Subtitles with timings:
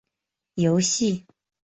[0.55, 1.27] 游戏